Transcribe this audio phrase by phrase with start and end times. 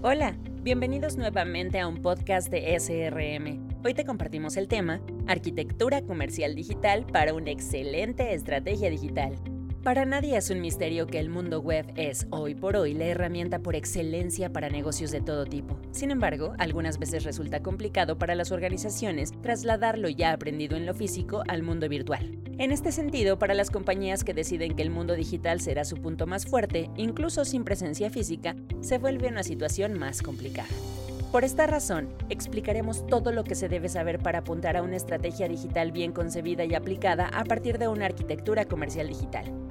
[0.00, 3.82] Hola, bienvenidos nuevamente a un podcast de SRM.
[3.84, 9.34] Hoy te compartimos el tema Arquitectura Comercial Digital para una excelente estrategia digital.
[9.88, 13.60] Para nadie es un misterio que el mundo web es, hoy por hoy, la herramienta
[13.60, 15.78] por excelencia para negocios de todo tipo.
[15.92, 20.92] Sin embargo, algunas veces resulta complicado para las organizaciones trasladar lo ya aprendido en lo
[20.92, 22.38] físico al mundo virtual.
[22.58, 26.26] En este sentido, para las compañías que deciden que el mundo digital será su punto
[26.26, 30.68] más fuerte, incluso sin presencia física, se vuelve una situación más complicada.
[31.32, 35.48] Por esta razón, explicaremos todo lo que se debe saber para apuntar a una estrategia
[35.48, 39.67] digital bien concebida y aplicada a partir de una arquitectura comercial digital.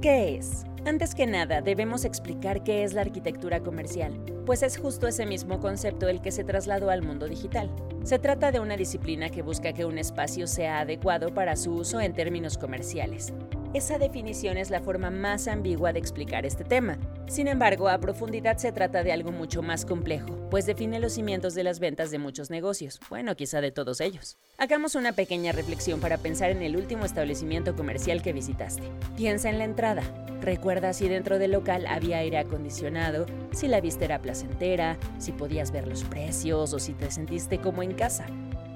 [0.00, 0.64] ¿Qué es?
[0.86, 5.60] Antes que nada, debemos explicar qué es la arquitectura comercial, pues es justo ese mismo
[5.60, 7.70] concepto el que se trasladó al mundo digital.
[8.02, 12.00] Se trata de una disciplina que busca que un espacio sea adecuado para su uso
[12.00, 13.34] en términos comerciales,
[13.72, 16.98] esa definición es la forma más ambigua de explicar este tema.
[17.30, 21.54] Sin embargo, a profundidad se trata de algo mucho más complejo, pues define los cimientos
[21.54, 24.36] de las ventas de muchos negocios, bueno, quizá de todos ellos.
[24.58, 28.82] Hagamos una pequeña reflexión para pensar en el último establecimiento comercial que visitaste.
[29.16, 30.02] Piensa en la entrada.
[30.40, 35.70] Recuerda si dentro del local había aire acondicionado, si la vista era placentera, si podías
[35.70, 38.26] ver los precios o si te sentiste como en casa.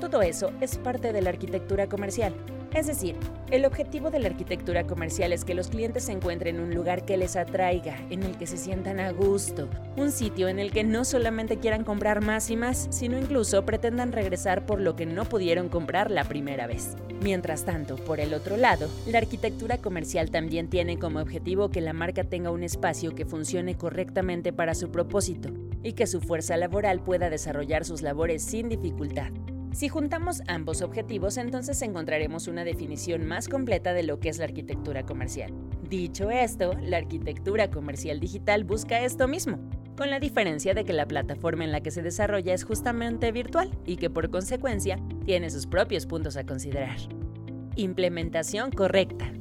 [0.00, 2.34] Todo eso es parte de la arquitectura comercial.
[2.74, 3.16] Es decir,
[3.50, 7.16] el objetivo de la arquitectura comercial es que los clientes se encuentren un lugar que
[7.16, 11.04] les atraiga, en el que se sientan a gusto, un sitio en el que no
[11.04, 15.68] solamente quieran comprar más y más, sino incluso pretendan regresar por lo que no pudieron
[15.68, 16.94] comprar la primera vez.
[17.22, 21.92] Mientras tanto, por el otro lado, la arquitectura comercial también tiene como objetivo que la
[21.92, 25.50] marca tenga un espacio que funcione correctamente para su propósito
[25.82, 29.32] y que su fuerza laboral pueda desarrollar sus labores sin dificultad.
[29.72, 34.44] Si juntamos ambos objetivos, entonces encontraremos una definición más completa de lo que es la
[34.44, 35.52] arquitectura comercial.
[35.88, 39.58] Dicho esto, la arquitectura comercial digital busca esto mismo,
[39.96, 43.70] con la diferencia de que la plataforma en la que se desarrolla es justamente virtual
[43.86, 46.98] y que por consecuencia tiene sus propios puntos a considerar.
[47.76, 49.32] Implementación correcta.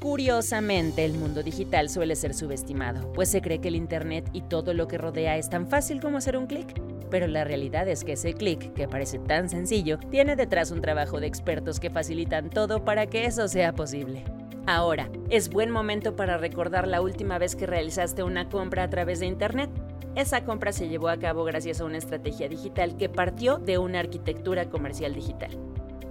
[0.00, 4.72] Curiosamente, el mundo digital suele ser subestimado, pues se cree que el Internet y todo
[4.72, 6.74] lo que rodea es tan fácil como hacer un clic
[7.14, 11.20] pero la realidad es que ese clic, que parece tan sencillo, tiene detrás un trabajo
[11.20, 14.24] de expertos que facilitan todo para que eso sea posible.
[14.66, 19.20] Ahora, es buen momento para recordar la última vez que realizaste una compra a través
[19.20, 19.70] de Internet.
[20.16, 24.00] Esa compra se llevó a cabo gracias a una estrategia digital que partió de una
[24.00, 25.56] arquitectura comercial digital.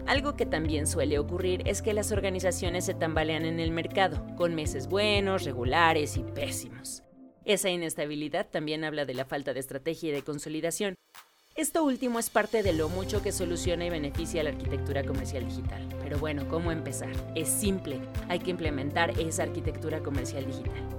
[0.05, 4.55] Algo que también suele ocurrir es que las organizaciones se tambalean en el mercado, con
[4.55, 7.03] meses buenos, regulares y pésimos.
[7.45, 10.95] Esa inestabilidad también habla de la falta de estrategia y de consolidación.
[11.55, 15.87] Esto último es parte de lo mucho que soluciona y beneficia la arquitectura comercial digital.
[16.01, 17.11] Pero bueno, ¿cómo empezar?
[17.35, 17.99] Es simple,
[18.29, 20.89] hay que implementar esa arquitectura comercial digital.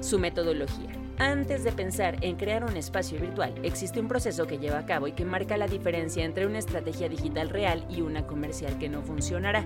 [0.00, 0.90] Su metodología.
[1.18, 5.08] Antes de pensar en crear un espacio virtual, existe un proceso que lleva a cabo
[5.08, 9.00] y que marca la diferencia entre una estrategia digital real y una comercial que no
[9.00, 9.64] funcionará.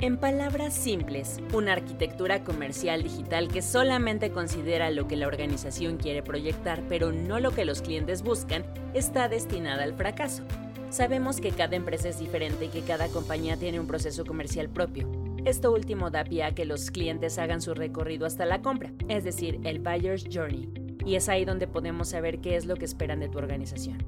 [0.00, 6.22] En palabras simples, una arquitectura comercial digital que solamente considera lo que la organización quiere
[6.22, 8.64] proyectar, pero no lo que los clientes buscan,
[8.94, 10.44] está destinada al fracaso.
[10.90, 15.10] Sabemos que cada empresa es diferente y que cada compañía tiene un proceso comercial propio.
[15.44, 19.24] Esto último da pie a que los clientes hagan su recorrido hasta la compra, es
[19.24, 20.68] decir, el buyer's journey.
[21.04, 23.98] Y es ahí donde podemos saber qué es lo que esperan de tu organización.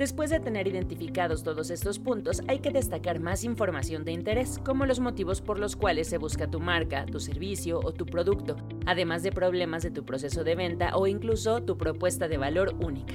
[0.00, 4.86] Después de tener identificados todos estos puntos, hay que destacar más información de interés, como
[4.86, 8.56] los motivos por los cuales se busca tu marca, tu servicio o tu producto,
[8.86, 13.12] además de problemas de tu proceso de venta o incluso tu propuesta de valor única.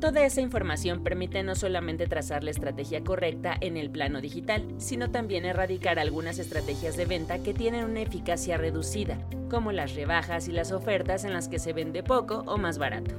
[0.00, 5.10] Toda esa información permite no solamente trazar la estrategia correcta en el plano digital, sino
[5.10, 9.18] también erradicar algunas estrategias de venta que tienen una eficacia reducida,
[9.50, 13.14] como las rebajas y las ofertas en las que se vende poco o más barato.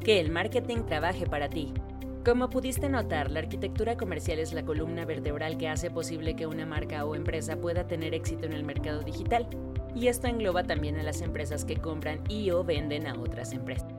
[0.00, 1.72] Que el marketing trabaje para ti.
[2.24, 6.64] Como pudiste notar, la arquitectura comercial es la columna vertebral que hace posible que una
[6.64, 9.46] marca o empresa pueda tener éxito en el mercado digital.
[9.94, 13.92] Y esto engloba también a las empresas que compran y o venden a otras empresas.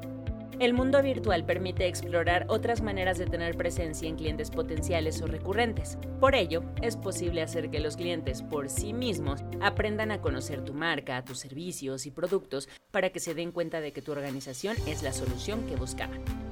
[0.58, 6.00] El mundo virtual permite explorar otras maneras de tener presencia en clientes potenciales o recurrentes.
[6.20, 10.74] Por ello, es posible hacer que los clientes por sí mismos aprendan a conocer tu
[10.74, 15.04] marca, tus servicios y productos para que se den cuenta de que tu organización es
[15.04, 16.45] la solución que buscaban.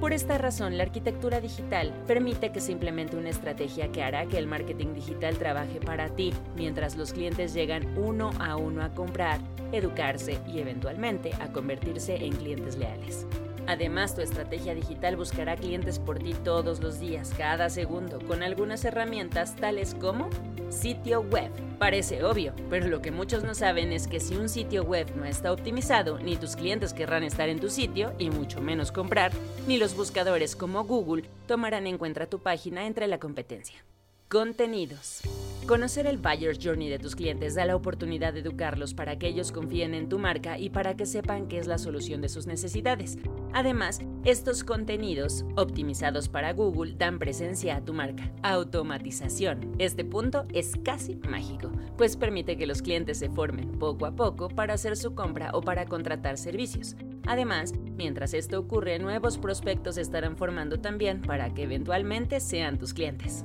[0.00, 4.38] Por esta razón, la arquitectura digital permite que se implemente una estrategia que hará que
[4.38, 9.40] el marketing digital trabaje para ti, mientras los clientes llegan uno a uno a comprar,
[9.72, 13.26] educarse y eventualmente a convertirse en clientes leales.
[13.66, 18.84] Además, tu estrategia digital buscará clientes por ti todos los días, cada segundo, con algunas
[18.84, 20.28] herramientas tales como
[20.70, 21.50] sitio web.
[21.78, 25.24] Parece obvio, pero lo que muchos no saben es que si un sitio web no
[25.24, 29.32] está optimizado, ni tus clientes querrán estar en tu sitio, y mucho menos comprar,
[29.66, 33.84] ni los buscadores como Google tomarán en cuenta tu página entre la competencia.
[34.28, 35.22] Contenidos.
[35.70, 39.52] Conocer el Buyer Journey de tus clientes da la oportunidad de educarlos para que ellos
[39.52, 43.18] confíen en tu marca y para que sepan que es la solución de sus necesidades.
[43.52, 48.32] Además, estos contenidos, optimizados para Google, dan presencia a tu marca.
[48.42, 49.76] Automatización.
[49.78, 54.48] Este punto es casi mágico, pues permite que los clientes se formen poco a poco
[54.48, 56.96] para hacer su compra o para contratar servicios.
[57.28, 63.44] Además, mientras esto ocurre, nuevos prospectos estarán formando también para que eventualmente sean tus clientes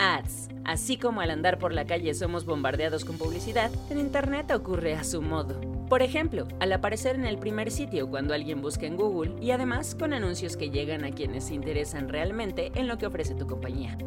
[0.00, 0.48] ads.
[0.64, 5.04] Así como al andar por la calle somos bombardeados con publicidad, en Internet ocurre a
[5.04, 5.60] su modo.
[5.88, 9.94] Por ejemplo, al aparecer en el primer sitio cuando alguien busca en Google y además
[9.94, 13.98] con anuncios que llegan a quienes se interesan realmente en lo que ofrece tu compañía.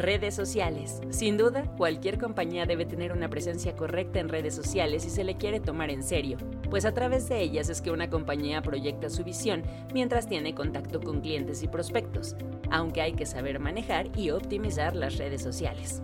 [0.00, 1.02] Redes sociales.
[1.10, 5.36] Sin duda, cualquier compañía debe tener una presencia correcta en redes sociales si se le
[5.36, 6.38] quiere tomar en serio,
[6.70, 9.62] pues a través de ellas es que una compañía proyecta su visión
[9.92, 12.34] mientras tiene contacto con clientes y prospectos,
[12.70, 16.00] aunque hay que saber manejar y optimizar las redes sociales.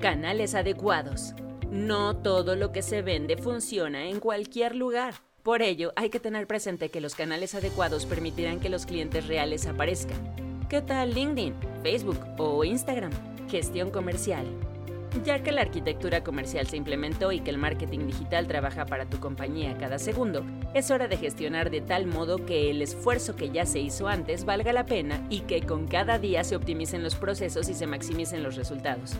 [0.00, 1.34] Canales adecuados.
[1.70, 5.14] No todo lo que se vende funciona en cualquier lugar.
[5.44, 9.68] Por ello, hay que tener presente que los canales adecuados permitirán que los clientes reales
[9.68, 13.12] aparezcan ¿Qué tal LinkedIn, Facebook o Instagram?
[13.50, 14.46] Gestión comercial.
[15.24, 19.18] Ya que la arquitectura comercial se implementó y que el marketing digital trabaja para tu
[19.18, 20.44] compañía cada segundo,
[20.74, 24.44] es hora de gestionar de tal modo que el esfuerzo que ya se hizo antes
[24.44, 28.42] valga la pena y que con cada día se optimicen los procesos y se maximicen
[28.42, 29.14] los resultados.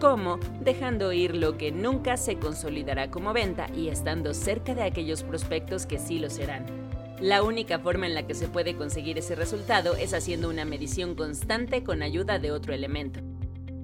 [0.00, 0.38] ¿Cómo?
[0.60, 5.86] Dejando ir lo que nunca se consolidará como venta y estando cerca de aquellos prospectos
[5.86, 6.87] que sí lo serán.
[7.20, 11.16] La única forma en la que se puede conseguir ese resultado es haciendo una medición
[11.16, 13.20] constante con ayuda de otro elemento.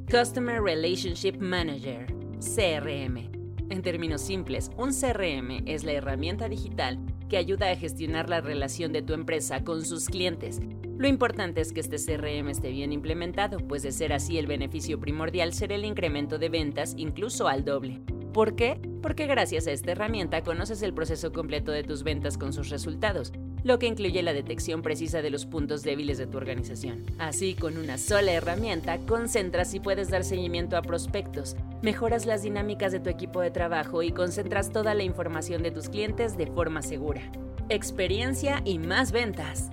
[0.08, 2.06] Customer Relationship Manager,
[2.38, 3.32] CRM.
[3.70, 8.92] En términos simples, un CRM es la herramienta digital que ayuda a gestionar la relación
[8.92, 10.60] de tu empresa con sus clientes.
[10.96, 15.00] Lo importante es que este CRM esté bien implementado, pues de ser así el beneficio
[15.00, 18.00] primordial será el incremento de ventas incluso al doble.
[18.34, 18.80] ¿Por qué?
[19.00, 23.32] Porque gracias a esta herramienta conoces el proceso completo de tus ventas con sus resultados,
[23.62, 27.04] lo que incluye la detección precisa de los puntos débiles de tu organización.
[27.20, 32.90] Así, con una sola herramienta, concentras y puedes dar seguimiento a prospectos, mejoras las dinámicas
[32.90, 36.82] de tu equipo de trabajo y concentras toda la información de tus clientes de forma
[36.82, 37.22] segura.
[37.68, 39.70] Experiencia y más ventas.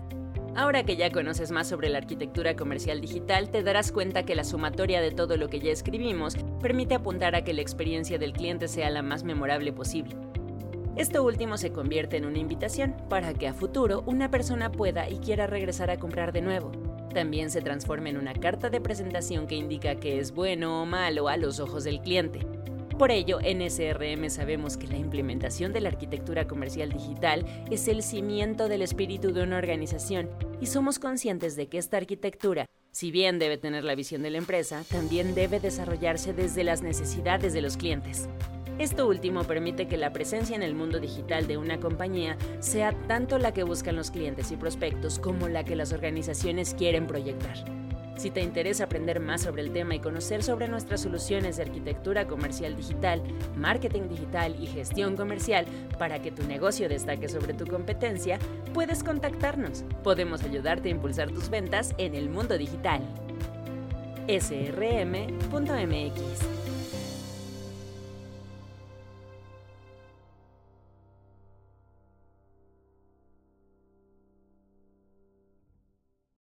[0.53, 4.44] Ahora que ya conoces más sobre la arquitectura comercial digital, te darás cuenta que la
[4.44, 8.68] sumatoria de todo lo que ya escribimos permite apuntar a que la experiencia del cliente
[8.68, 10.13] sea la más memorable posible.
[10.98, 15.19] Esto último se convierte en una invitación para que a futuro una persona pueda y
[15.19, 16.71] quiera regresar a comprar de nuevo.
[17.13, 21.30] También se transforma en una carta de presentación que indica que es bueno o malo
[21.30, 22.45] a los ojos del cliente.
[23.01, 28.03] Por ello, en SRM sabemos que la implementación de la arquitectura comercial digital es el
[28.03, 30.30] cimiento del espíritu de una organización
[30.62, 34.38] y somos conscientes de que esta arquitectura, si bien debe tener la visión de la
[34.38, 38.30] empresa, también debe desarrollarse desde las necesidades de los clientes.
[38.77, 43.39] Esto último permite que la presencia en el mundo digital de una compañía sea tanto
[43.39, 47.65] la que buscan los clientes y prospectos como la que las organizaciones quieren proyectar.
[48.15, 52.27] Si te interesa aprender más sobre el tema y conocer sobre nuestras soluciones de arquitectura
[52.27, 53.21] comercial digital,
[53.55, 55.65] marketing digital y gestión comercial
[55.97, 58.37] para que tu negocio destaque sobre tu competencia,
[58.73, 59.83] puedes contactarnos.
[60.03, 63.01] Podemos ayudarte a impulsar tus ventas en el mundo digital.
[64.27, 65.41] srm.mx